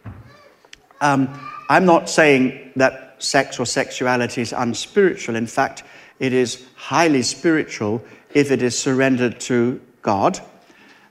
[1.00, 1.28] Um,
[1.68, 5.37] I'm not saying that sex or sexuality is unspiritual.
[5.37, 5.83] In fact,
[6.18, 8.02] it is highly spiritual
[8.33, 10.40] if it is surrendered to God.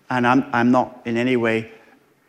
[0.10, 1.72] And I'm, I'm not in any way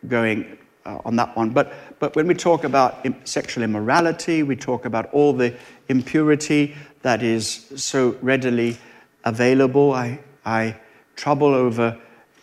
[0.07, 1.49] going uh, on that one.
[1.51, 5.53] But, but when we talk about sexual immorality, we talk about all the
[5.89, 8.77] impurity that is so readily
[9.23, 9.93] available.
[9.93, 10.75] I, I
[11.15, 11.97] trouble over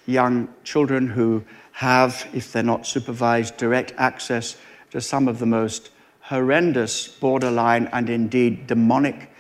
[0.07, 4.57] young children who have, if they're not supervised, direct access
[4.91, 9.31] to some of the most horrendous, borderline, and indeed demonic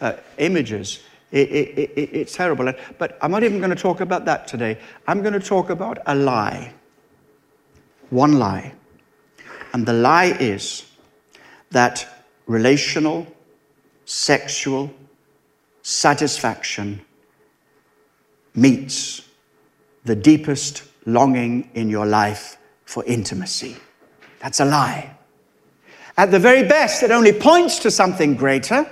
[0.00, 1.00] uh, images.
[1.30, 2.72] It, it, it, it's terrible.
[2.98, 4.78] But I'm not even going to talk about that today.
[5.06, 6.72] I'm going to talk about a lie
[8.14, 8.72] one lie.
[9.72, 10.84] And the lie is
[11.70, 12.06] that
[12.46, 13.26] relational,
[14.04, 14.90] sexual
[15.82, 17.00] satisfaction
[18.54, 19.28] meets
[20.04, 23.76] the deepest longing in your life for intimacy.
[24.40, 25.16] That's a lie.
[26.16, 28.86] At the very best, it only points to something greater.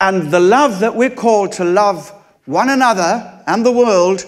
[0.00, 2.12] And the love that we're called to love
[2.46, 4.24] one another and the world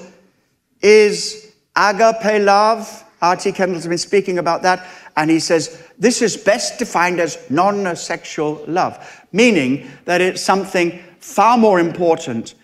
[0.81, 3.53] is agape love R.T.
[3.53, 4.87] Kendall's been speaking about that,
[5.17, 11.03] and he says this is best defined as non sexual love, meaning that it's something
[11.21, 12.55] far more important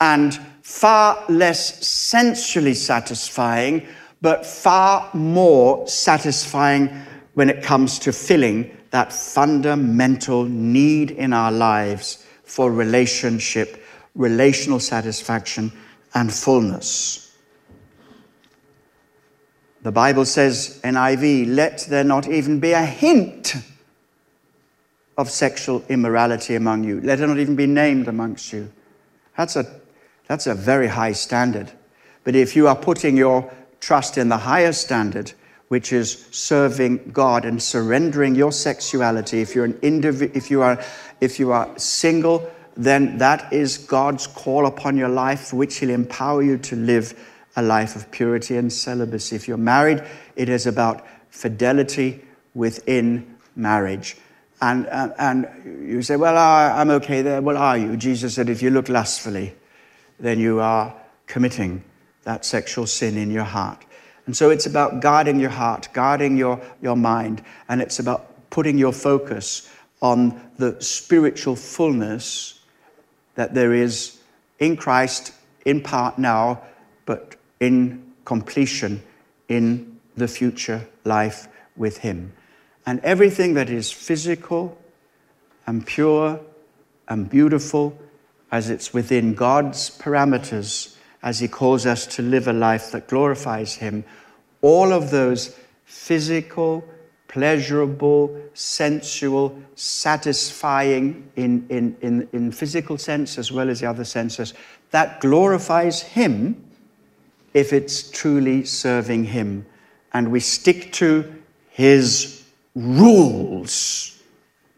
[0.00, 3.86] and far less sensually satisfying,
[4.20, 6.88] but far more satisfying
[7.34, 13.80] when it comes to filling that fundamental need in our lives for relationship,
[14.16, 15.70] relational satisfaction,
[16.14, 17.32] and fullness.
[19.82, 23.54] The Bible says, NIV, let there not even be a hint
[25.16, 27.00] of sexual immorality among you.
[27.02, 28.70] Let it not even be named amongst you.
[29.36, 29.85] That's a,
[30.28, 31.70] that's a very high standard.
[32.24, 35.32] But if you are putting your trust in the higher standard,
[35.68, 40.82] which is serving God and surrendering your sexuality, if you're an indiv- if you are
[41.20, 46.42] if you are single, then that is God's call upon your life, which He'll empower
[46.42, 47.14] you to live
[47.56, 49.34] a life of purity and celibacy.
[49.34, 50.04] If you're married,
[50.36, 52.22] it is about fidelity
[52.54, 54.16] within marriage.
[54.60, 55.48] And, and, and
[55.88, 57.42] you say, Well, I'm okay there.
[57.42, 57.96] Well, are you?
[57.96, 59.54] Jesus said, If you look lustfully,
[60.18, 60.94] then you are
[61.26, 61.84] committing
[62.24, 63.84] that sexual sin in your heart.
[64.26, 68.76] And so it's about guarding your heart, guarding your, your mind, and it's about putting
[68.76, 69.70] your focus
[70.02, 72.60] on the spiritual fullness
[73.36, 74.18] that there is
[74.58, 75.32] in Christ,
[75.64, 76.62] in part now,
[77.04, 79.02] but in completion
[79.48, 82.32] in the future life with Him.
[82.86, 84.78] And everything that is physical
[85.66, 86.40] and pure
[87.08, 87.98] and beautiful,
[88.50, 93.74] as it's within God's parameters, as He calls us to live a life that glorifies
[93.74, 94.04] Him,
[94.62, 96.84] all of those physical,
[97.28, 104.54] pleasurable, sensual, satisfying in, in, in, in physical sense as well as the other senses,
[104.90, 106.64] that glorifies Him
[107.54, 109.66] if it's truly serving Him.
[110.12, 111.34] And we stick to
[111.70, 112.44] His
[112.74, 114.22] rules,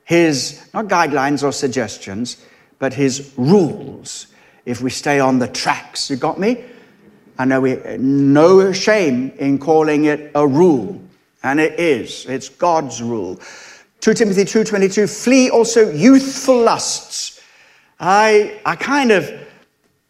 [0.04, 2.38] His, not guidelines or suggestions,
[2.78, 4.28] but His rules
[4.64, 6.10] if we stay on the tracks.
[6.10, 6.64] You got me?
[7.38, 11.00] I know we no shame in calling it a rule,
[11.42, 12.26] and it is.
[12.26, 13.40] It's God's rule.
[14.00, 17.40] 2 Timothy 2:22 flee also youthful lusts.
[18.00, 19.30] I I kind of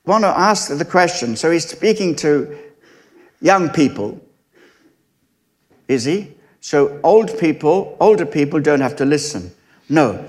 [0.07, 1.37] want to ask the question.
[1.37, 2.57] So he's speaking to
[3.41, 4.21] young people.
[5.87, 6.35] Is he?
[6.61, 9.53] So old people, older people don't have to listen.
[9.89, 10.25] No.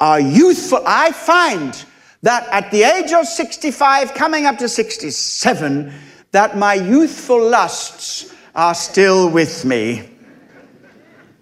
[0.00, 1.84] Our youthful I find
[2.22, 5.92] that at the age of 65, coming up to 67,
[6.32, 10.08] that my youthful lusts are still with me.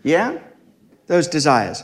[0.03, 0.39] Yeah?
[1.07, 1.83] Those desires.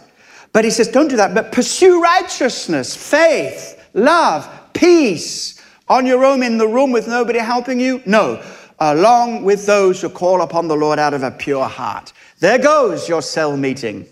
[0.53, 6.43] But he says, don't do that, but pursue righteousness, faith, love, peace on your own
[6.43, 8.03] in the room with nobody helping you?
[8.07, 8.43] No.
[8.79, 12.13] Along with those who call upon the Lord out of a pure heart.
[12.41, 14.07] There goes your cell meeting.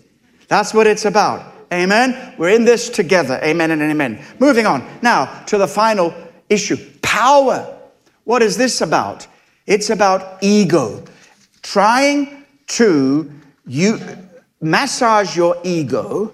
[0.47, 1.50] That's what it's about.
[1.73, 2.33] Amen.
[2.37, 3.39] We're in this together.
[3.43, 4.23] Amen and amen.
[4.39, 6.13] Moving on now to the final
[6.49, 7.77] issue power.
[8.25, 9.25] What is this about?
[9.67, 11.03] It's about ego.
[11.61, 13.31] Trying to
[13.65, 13.99] you
[14.59, 16.33] massage your ego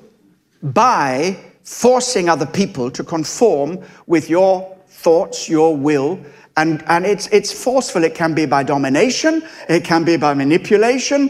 [0.64, 6.20] by forcing other people to conform with your thoughts, your will,
[6.56, 8.04] and, and it's, it's forceful.
[8.04, 11.30] It can be by domination, it can be by manipulation,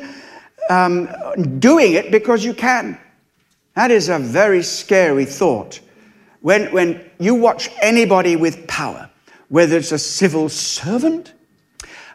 [0.70, 1.10] um,
[1.60, 2.98] doing it because you can.
[3.78, 5.80] That is a very scary thought.
[6.42, 9.08] When, when you watch anybody with power,
[9.50, 11.34] whether it's a civil servant,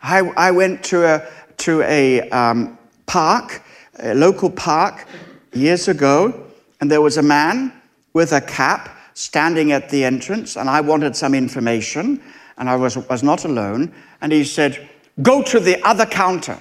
[0.03, 3.63] I, I went to a, to a um, park,
[4.01, 5.07] a local park,
[5.53, 6.49] years ago,
[6.81, 7.73] and there was a man
[8.13, 12.21] with a cap standing at the entrance, and I wanted some information,
[12.59, 13.95] and I was, was not alone.
[14.21, 14.91] And he said,
[15.23, 16.59] Go to the other counter.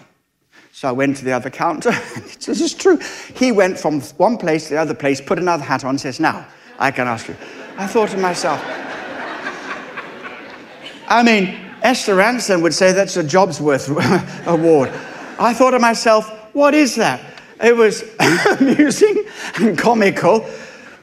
[0.81, 1.91] So I went to the other counter.
[2.39, 2.97] this is true.
[3.35, 6.47] He went from one place to the other place, put another hat on, says, Now,
[6.79, 7.35] I can ask you.
[7.77, 8.59] I thought to myself,
[11.07, 13.89] I mean, Esther Rantzen would say that's a Jobsworth
[14.47, 14.89] award.
[15.37, 17.21] I thought to myself, what is that?
[17.63, 18.03] It was
[18.59, 19.23] amusing
[19.57, 20.49] and comical,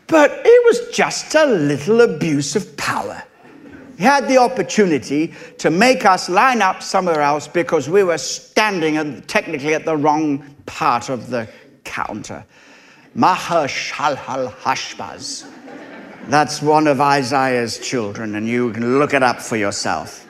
[0.09, 3.22] but it was just a little abuse of power.
[3.99, 9.22] He had the opportunity to make us line up somewhere else because we were standing
[9.22, 11.49] technically at the wrong part of the
[11.82, 12.44] counter.
[13.16, 15.46] Maher-shalal-hash-baz.
[16.28, 20.24] That's one of Isaiah's children, and you can look it up for yourself.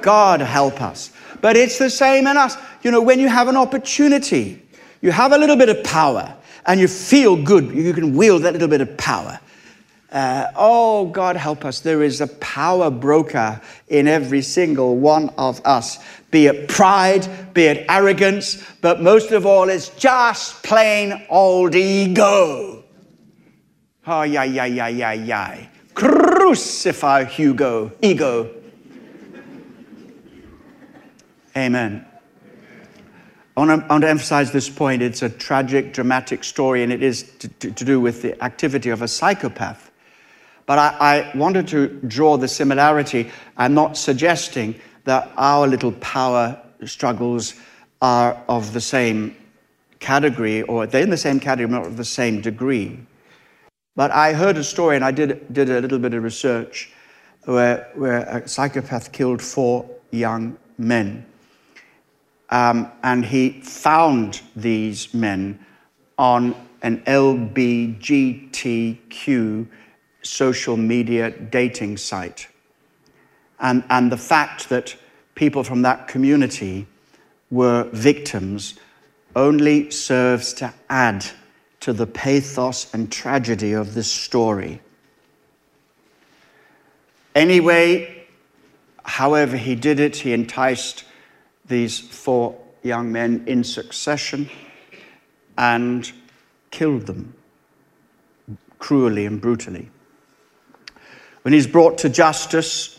[0.00, 1.12] God help us.
[1.40, 2.56] But it's the same in us.
[2.82, 4.60] You know, when you have an opportunity,
[5.00, 6.34] you have a little bit of power,
[6.66, 9.38] and you feel good, you can wield that little bit of power.
[10.16, 11.80] Uh, oh, God help us.
[11.80, 15.98] There is a power broker in every single one of us,
[16.30, 22.82] be it pride, be it arrogance, but most of all, it's just plain old ego.
[24.06, 25.66] Oh, yeah, yeah, yeah, yeah, yeah.
[25.92, 28.48] Crucify Hugo, ego.
[31.54, 32.06] Amen.
[33.54, 35.02] I want, to, I want, to, emphasize this point.
[35.02, 38.88] It's a tragic, dramatic story, and it is to, to, to do with the activity
[38.88, 39.85] of a psychopath.
[40.66, 43.30] But I, I wanted to draw the similarity.
[43.56, 47.54] I'm not suggesting that our little power struggles
[48.02, 49.36] are of the same
[50.00, 52.98] category, or they're in the same category, not of the same degree.
[53.94, 56.92] But I heard a story, and I did, did a little bit of research,
[57.44, 61.24] where, where a psychopath killed four young men.
[62.50, 65.58] Um, and he found these men
[66.18, 69.66] on an LBGTQ
[70.26, 72.48] social media dating site.
[73.60, 74.96] And, and the fact that
[75.34, 76.86] people from that community
[77.50, 78.74] were victims
[79.34, 81.24] only serves to add
[81.80, 84.80] to the pathos and tragedy of this story.
[87.34, 88.26] Anyway,
[89.04, 91.04] however he did it, he enticed
[91.66, 94.48] these four young men in succession
[95.58, 96.12] and
[96.70, 97.34] killed them
[98.78, 99.90] cruelly and brutally.
[101.46, 102.98] When he's brought to justice,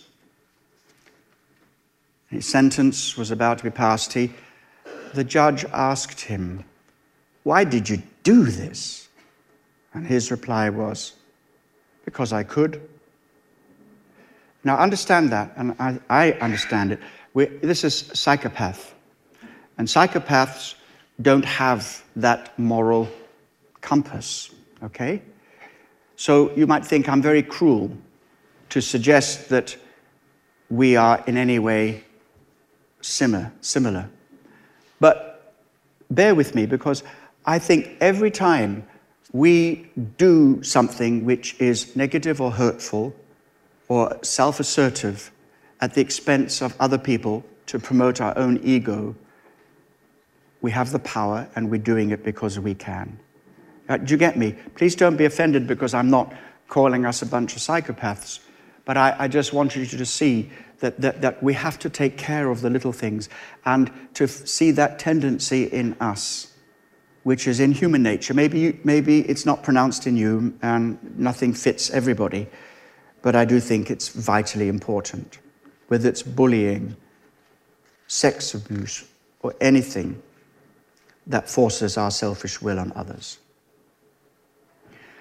[2.30, 4.32] his sentence was about to be passed, he,
[5.14, 6.64] the judge asked him,
[7.44, 9.10] Why did you do this?
[9.94, 11.12] And his reply was,
[12.06, 12.80] Because I could.
[14.64, 17.02] Now, understand that, and I, I understand it.
[17.34, 18.96] we this is psychopath.
[19.78, 20.76] And psychopaths
[21.22, 23.10] don't have that moral
[23.82, 25.22] compass, okay?
[26.16, 27.92] So you might think I'm very cruel
[28.70, 29.76] to suggest that
[30.70, 32.04] we are in any way
[33.02, 33.52] similar.
[33.62, 34.10] similar.
[35.00, 35.56] But
[36.10, 37.04] bear with me because
[37.46, 38.86] I think every time
[39.32, 43.16] we do something which is negative or hurtful
[43.88, 45.32] or self assertive
[45.80, 49.16] at the expense of other people to promote our own ego,
[50.62, 53.20] we have the power and we're doing it because we can.
[53.90, 54.56] Uh, do you get me?
[54.76, 56.34] Please don't be offended because I'm not
[56.68, 58.40] calling us a bunch of psychopaths.
[58.88, 62.18] But I, I just wanted you to see that, that, that we have to take
[62.18, 63.28] care of the little things
[63.66, 66.54] and to see that tendency in us,
[67.24, 68.34] which is in human nature.
[68.34, 72.48] Maybe, maybe it's not pronounced in you and nothing fits everybody,
[73.22, 75.40] but I do think it's vitally important.
[75.90, 76.96] Whether it's bullying,
[78.08, 79.04] sex abuse,
[79.42, 80.24] or anything
[81.28, 83.38] that forces our selfish will on others.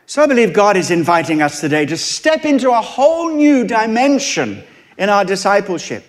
[0.09, 4.63] So I believe God is inviting us today to step into a whole new dimension
[4.99, 6.05] in our discipleship.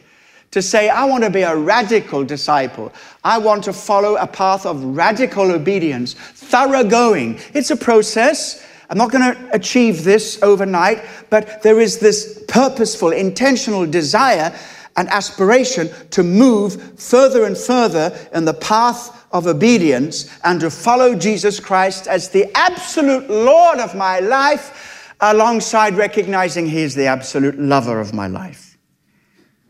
[0.52, 2.94] To say, I want to be a radical disciple.
[3.24, 7.42] I want to follow a path of radical obedience, thoroughgoing.
[7.56, 8.64] It's a process.
[8.92, 14.56] I'm not going to achieve this overnight, but there is this purposeful, intentional desire
[14.96, 21.16] and aspiration to move further and further in the path of obedience and to follow
[21.16, 27.58] Jesus Christ as the absolute Lord of my life, alongside recognizing He is the absolute
[27.58, 28.78] lover of my life.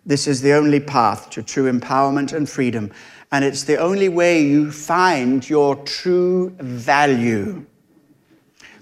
[0.06, 2.92] This is the only path to true empowerment and freedom,
[3.32, 7.66] and it's the only way you find your true value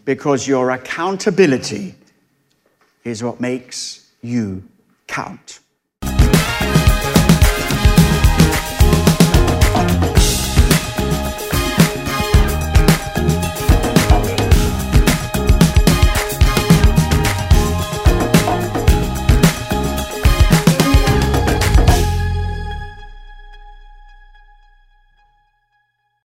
[0.05, 1.95] because your accountability
[3.03, 4.63] is what makes you
[5.07, 5.59] count.